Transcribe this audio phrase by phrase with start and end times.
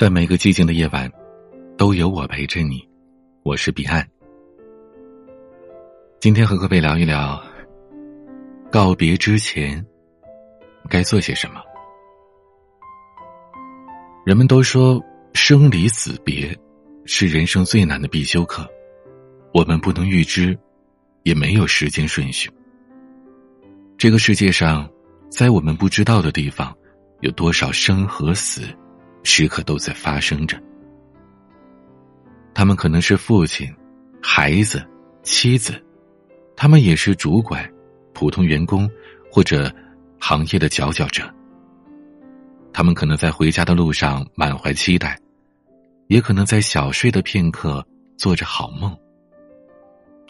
[0.00, 1.12] 在每个寂静的夜晚，
[1.76, 2.82] 都有我陪着你。
[3.42, 4.02] 我是彼岸。
[6.18, 7.38] 今天和各位聊一聊，
[8.72, 9.84] 告别之前
[10.88, 11.60] 该做些什么。
[14.24, 14.98] 人们都说
[15.34, 16.58] 生离死别
[17.04, 18.66] 是人生最难的必修课，
[19.52, 20.58] 我们不能预知，
[21.24, 22.50] 也没有时间顺序。
[23.98, 24.88] 这个世界上，
[25.28, 26.74] 在我们不知道的地方，
[27.20, 28.62] 有多少生和死？
[29.22, 30.60] 时刻都在发生着。
[32.54, 33.72] 他们可能是父亲、
[34.20, 34.84] 孩子、
[35.22, 35.74] 妻子，
[36.56, 37.68] 他们也是主管、
[38.12, 38.90] 普通员工
[39.30, 39.72] 或者
[40.18, 41.22] 行业的佼佼者。
[42.72, 45.18] 他们可能在回家的路上满怀期待，
[46.08, 47.84] 也可能在小睡的片刻
[48.16, 48.96] 做着好梦。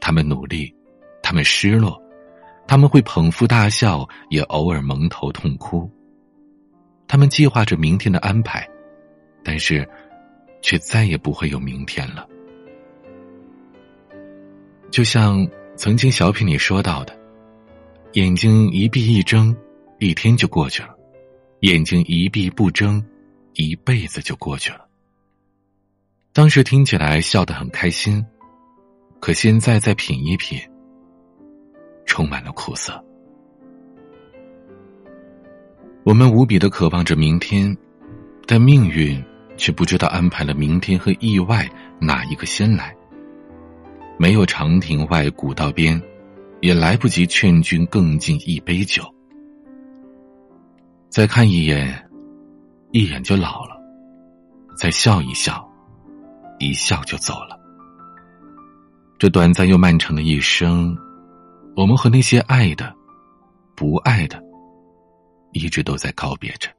[0.01, 0.75] 他们努力，
[1.23, 2.01] 他们失落，
[2.67, 5.91] 他们会捧腹大笑，也偶尔蒙头痛哭。
[7.07, 8.69] 他们计划着明天的安排。
[9.43, 9.89] 但是，
[10.63, 12.27] 却再也不会有明天了。
[14.91, 17.19] 就像曾经小品里说到的
[18.15, 19.57] ：“眼睛一闭一睁，
[19.99, 20.89] 一天就过去了；
[21.61, 23.03] 眼睛一闭不睁，
[23.55, 24.87] 一辈子就过去了。”
[26.35, 28.25] 当时听起来笑得很开心，
[29.21, 30.61] 可现在再品一品，
[32.05, 33.03] 充满了苦涩。
[36.03, 37.77] 我们无比的渴望着明天，
[38.47, 39.23] 但命运。
[39.61, 42.97] 却不知道安排了明天和意外哪一个先来。
[44.19, 46.01] 没有长亭外，古道边，
[46.61, 49.05] 也来不及劝君更尽一杯酒。
[51.11, 52.11] 再看一眼，
[52.91, 53.77] 一眼就老了；
[54.75, 55.69] 再笑一笑，
[56.59, 57.61] 一笑就走了。
[59.19, 60.97] 这短暂又漫长的一生，
[61.77, 62.95] 我们和那些爱的、
[63.77, 64.43] 不爱的，
[65.53, 66.71] 一直都在告别着。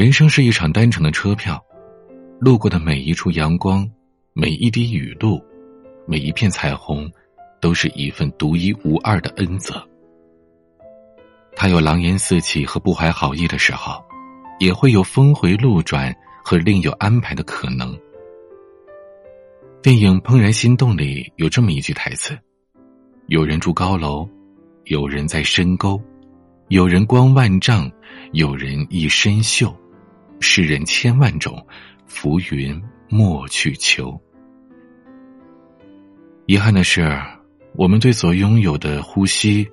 [0.00, 1.62] 人生是一场单程的车票，
[2.38, 3.86] 路过的每一处阳光，
[4.32, 5.38] 每一滴雨露，
[6.06, 7.06] 每一片彩虹，
[7.60, 9.86] 都是一份独一无二的恩泽。
[11.54, 14.02] 他有狼烟四起和不怀好意的时候，
[14.58, 17.94] 也会有峰回路转和另有安排的可能。
[19.82, 22.34] 电影《怦然心动》里有这么一句台词
[23.28, 24.26] ：“有人住高楼，
[24.84, 26.00] 有人在深沟，
[26.68, 27.92] 有人光万丈，
[28.32, 29.70] 有人一身锈。”
[30.40, 31.64] 世人千万种，
[32.06, 34.18] 浮云莫去求。
[36.46, 37.08] 遗憾的是，
[37.74, 39.68] 我们对所拥有的呼吸、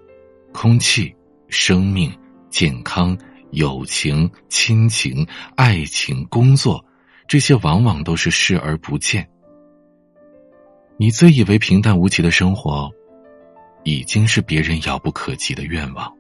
[0.53, 1.16] 空气、
[1.47, 2.11] 生命、
[2.50, 3.17] 健康、
[3.51, 5.25] 友情、亲情、
[5.56, 6.83] 爱情、工作，
[7.27, 9.27] 这些往往都是视而不见。
[10.97, 12.91] 你自以为平淡无奇的生活，
[13.83, 16.13] 已经是别人遥不可及的愿望。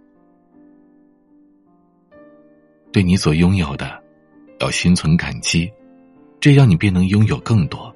[2.93, 4.06] 对你所拥有的。
[4.59, 5.71] 要心存感激，
[6.39, 7.93] 这样你便能拥有更多。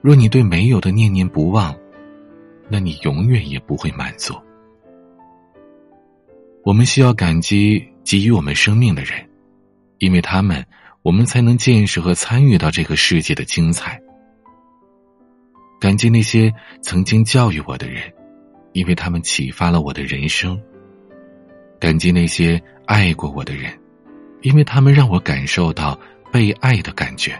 [0.00, 1.76] 若你对没有的念念不忘，
[2.68, 4.34] 那你永远也不会满足。
[6.64, 9.12] 我们需要感激给予我们生命的人，
[9.98, 10.64] 因为他们，
[11.02, 14.00] 我们才能见识和参与到这个世界的精彩。
[15.80, 16.52] 感激那些
[16.82, 18.02] 曾经教育我的人，
[18.72, 20.60] 因为他们启发了我的人生。
[21.80, 23.72] 感激那些爱过我的人。
[24.42, 25.98] 因为他们让我感受到
[26.32, 27.36] 被爱的感觉，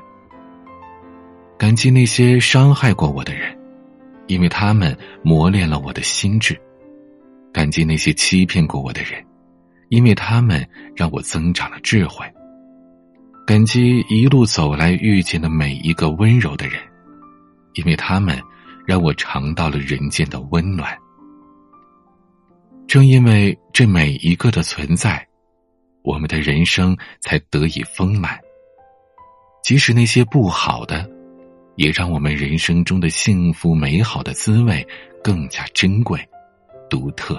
[1.56, 3.56] 感激那些伤害过我的人，
[4.26, 6.54] 因为他们磨练了我的心智；
[7.52, 9.24] 感激那些欺骗过我的人，
[9.90, 10.66] 因为他们
[10.96, 12.26] 让我增长了智慧；
[13.46, 16.80] 感激一路走来遇见的每一个温柔的人，
[17.74, 18.36] 因为他们
[18.86, 20.96] 让我尝到了人间的温暖。
[22.88, 25.27] 正因为这每一个的存在。
[26.08, 28.40] 我们的人生才得以丰满。
[29.62, 31.06] 即使那些不好的，
[31.76, 34.86] 也让我们人生中的幸福美好的滋味
[35.22, 36.18] 更加珍贵、
[36.88, 37.38] 独特。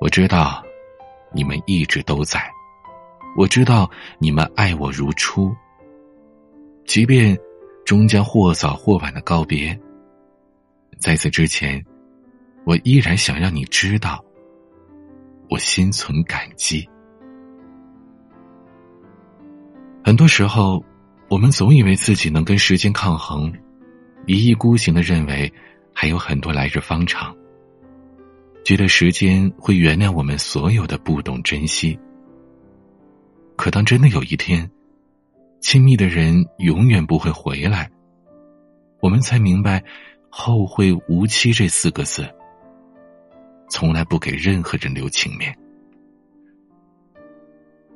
[0.00, 0.64] 我知道，
[1.30, 2.40] 你们一直都在；
[3.36, 5.54] 我知道你们爱我如初。
[6.86, 7.38] 即便
[7.84, 9.78] 终将或早或晚的告别，
[10.98, 11.84] 在此之前，
[12.64, 14.24] 我依然想让你知道。
[15.50, 16.88] 我心存感激。
[20.04, 20.84] 很多时候，
[21.28, 23.52] 我们总以为自己能跟时间抗衡，
[24.26, 25.52] 一意孤行的认为
[25.92, 27.34] 还有很多来日方长，
[28.64, 31.98] 觉得时间会原谅我们所有的不懂珍惜。
[33.56, 34.70] 可当真的有一天，
[35.60, 37.90] 亲密的人永远不会回来，
[39.00, 39.82] 我们才明白
[40.28, 42.28] “后会无期”这四个字。
[43.68, 45.56] 从来不给任何人留情面。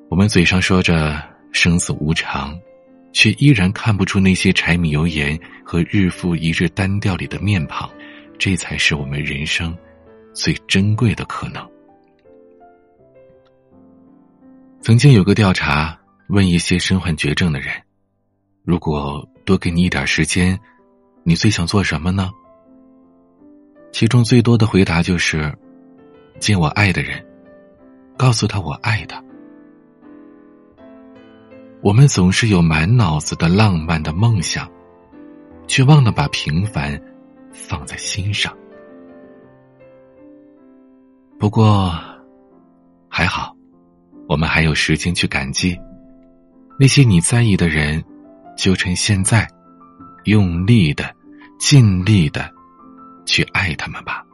[0.09, 1.23] 我们嘴上说着
[1.53, 2.59] 生死无常，
[3.13, 7.91] 却依然看不出那些柴米油盐和日复一日单调里的面庞，
[8.39, 9.77] 这才是我们人生
[10.33, 11.69] 最珍贵的可能。
[14.81, 15.99] 曾经有个调查，
[16.29, 17.75] 问一些身患绝症的人
[18.65, 20.59] ：“如果多给你一点时间，
[21.25, 22.33] 你最想做什么呢？”
[23.93, 25.53] 其中最多的回答就是
[26.39, 27.25] ：“见我爱的人，
[28.17, 29.23] 告诉他我爱他。”
[31.81, 34.69] 我们总是有满脑子的浪漫的梦想，
[35.67, 37.01] 却忘了把平凡
[37.53, 38.53] 放在心上。
[41.39, 41.93] 不过，
[43.09, 43.55] 还好，
[44.29, 45.79] 我们还有时间去感激
[46.79, 48.05] 那些你在意的人，
[48.57, 49.49] 就趁现在，
[50.25, 51.15] 用力的、
[51.61, 52.53] 尽力的
[53.29, 54.25] 去爱他们吧，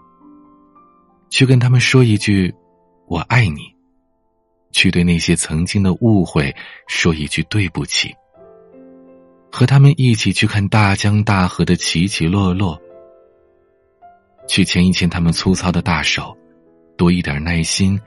[1.28, 2.54] 去跟他们说一句
[3.10, 3.74] “我爱你”。
[4.70, 6.54] 去对那些曾经的误会
[6.88, 8.12] 说一句对不起，
[9.50, 12.80] 和他们一起去看大江大河的起起落落，
[14.48, 16.36] 去牵一牵他们粗糙的大手，
[16.96, 18.00] 多一点耐心，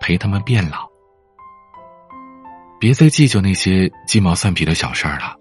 [0.00, 0.88] 陪他们变老。
[2.80, 5.36] 别再计较那些鸡毛蒜皮的小事儿了，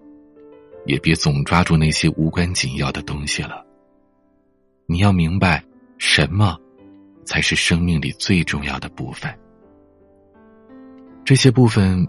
[0.85, 3.65] 也别总抓住那些无关紧要的东西了。
[4.91, 5.63] 你要明白，
[5.99, 6.57] 什么
[7.23, 9.31] 才是生命里最重要的部分。
[11.23, 12.07] 这些部分，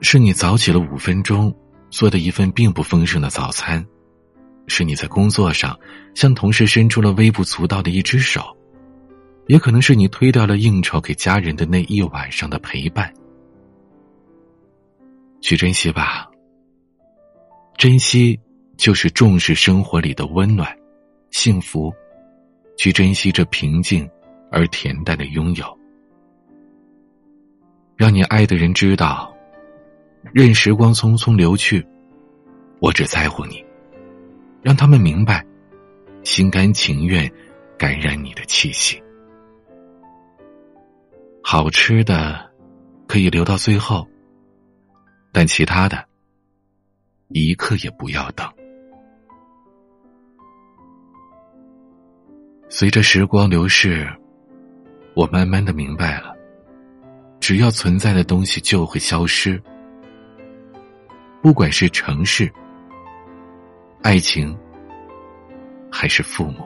[0.00, 1.54] 是你早起了五分钟
[1.90, 3.86] 做的一份并不丰盛的早餐，
[4.66, 5.78] 是你在工作上
[6.14, 8.56] 向同事伸出了微不足道的一只手，
[9.46, 13.12] 也可能是你推掉了应酬给家人的那一晚上的陪伴。
[15.42, 16.30] 去珍惜吧，
[17.76, 18.40] 珍惜
[18.78, 20.74] 就是重视生活里的温暖、
[21.30, 21.92] 幸福，
[22.82, 24.10] 去珍惜这平静
[24.50, 25.78] 而恬淡的拥有。
[27.94, 29.32] 让你爱的人知道，
[30.32, 31.86] 任时光匆匆流去，
[32.80, 33.64] 我只在乎你。
[34.62, 35.46] 让他们明白，
[36.24, 37.32] 心甘情愿
[37.78, 39.00] 感染你的气息。
[41.40, 42.50] 好吃的
[43.06, 44.04] 可以留到最后，
[45.30, 46.04] 但其他的，
[47.28, 48.52] 一刻也不要等。
[52.74, 54.08] 随着时光流逝，
[55.14, 56.34] 我慢慢的明白了。
[57.38, 59.62] 只要存在的东西就会消失，
[61.42, 62.50] 不管是城市、
[64.00, 64.58] 爱情，
[65.90, 66.64] 还是父母，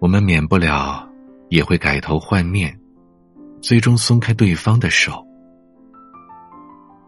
[0.00, 1.08] 我们免不了
[1.48, 2.78] 也会改头换面，
[3.62, 5.26] 最终松开对方的手。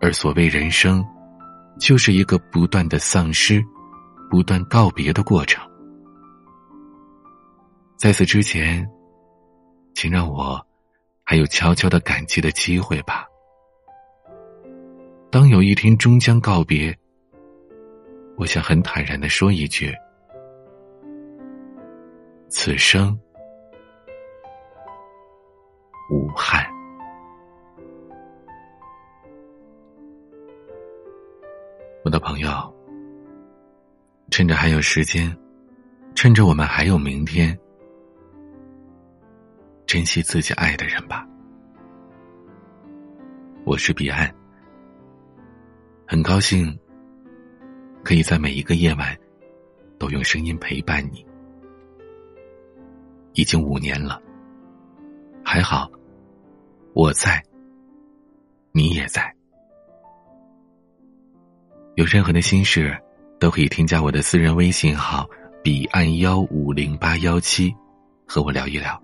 [0.00, 1.04] 而所谓人生，
[1.78, 3.62] 就是一个不断的丧失、
[4.30, 5.69] 不断告别的过程。
[8.00, 8.90] 在此之前。
[9.92, 10.64] 请让我
[11.22, 13.26] 还有悄悄的感激的机会吧。
[15.30, 16.96] 当有一天终将告别，
[18.38, 19.94] 我想很坦然的说一句：
[22.48, 23.18] 此生
[26.10, 26.64] 无憾。
[32.04, 32.48] 我的朋友，
[34.30, 35.36] 趁着还有时间，
[36.14, 37.58] 趁着我们还有明天。
[39.90, 41.26] 珍惜自己爱的人吧。
[43.64, 44.32] 我是彼岸，
[46.06, 46.78] 很高兴
[48.04, 49.18] 可以在每一个夜晚
[49.98, 51.26] 都用声音陪伴你。
[53.32, 54.22] 已经五年了，
[55.44, 55.90] 还好
[56.94, 57.42] 我在，
[58.70, 59.34] 你也在。
[61.96, 62.96] 有任何的心事，
[63.40, 65.28] 都可以添加我的私人微信号
[65.64, 67.74] “彼岸幺五零八幺七”，
[68.24, 69.02] 和我聊一聊。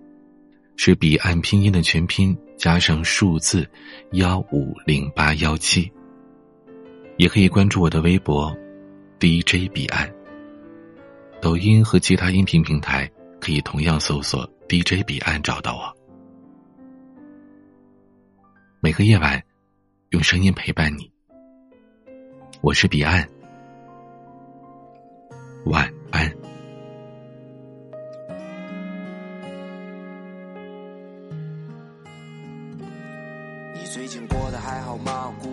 [0.77, 3.69] 是彼岸拼音的全拼加上数字
[4.13, 5.91] 幺五零八幺七，
[7.17, 8.57] 也可以关注我的微博
[9.19, 10.09] DJ 彼岸。
[11.41, 15.97] 抖音和其他音频平台可以同样搜索 DJ 彼岸找到我。
[18.81, 19.43] 每个夜晚，
[20.11, 21.11] 用声音陪伴你。
[22.61, 23.29] 我是彼岸，
[25.65, 25.93] 晚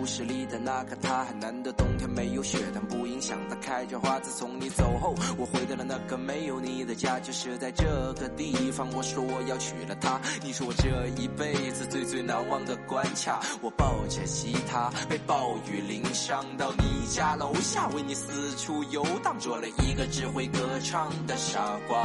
[0.04, 4.20] 故事里的那个他，很难得冬天没有雪，但不影响他开着花。
[4.20, 7.86] 自从你走后，我回到了那个没有你的家，就是在这
[8.20, 8.86] 个地方。
[8.92, 13.40] 我说我要娶了她，你是我这一辈子最最难忘的关卡。
[13.62, 22.04] 我抱着吉他，被暴雨淋伤，到你家楼下为你四处游荡，做了一个只会歌唱的傻瓜。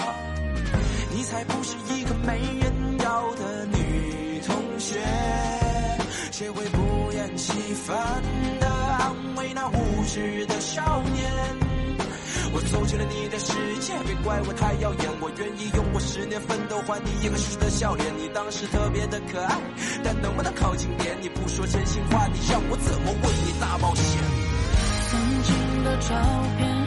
[1.11, 3.58] 你才不是一个没人要的
[7.79, 7.95] 分
[8.59, 11.31] 的安慰那无知的少年。
[12.51, 15.09] 我走进了你的世界，别怪我太耀眼。
[15.21, 18.17] 我愿意用我十年奋斗换你一个熟悉的笑脸。
[18.17, 19.55] 你当时特别的可爱，
[20.03, 21.15] 但能不能靠近点？
[21.21, 24.19] 你不说真心话，你让我怎么为你大冒险？
[25.09, 26.15] 曾经的照
[26.57, 26.78] 片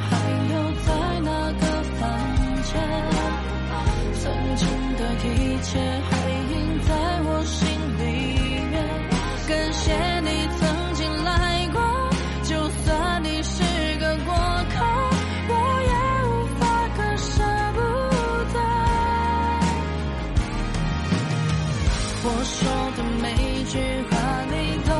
[22.24, 22.62] 我说
[22.96, 23.78] 的每句
[24.10, 24.14] 话，
[24.52, 24.54] 你
[24.88, 24.91] 都